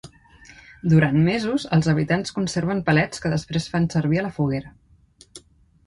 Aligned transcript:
Durant 0.93 1.19
mesos, 1.27 1.65
els 1.77 1.91
habitants 1.93 2.35
conserven 2.39 2.83
palets 2.91 3.25
que 3.27 3.35
després 3.35 3.71
fan 3.75 3.89
servir 3.97 4.23
a 4.23 4.29
la 4.31 4.35
foguera. 4.41 4.77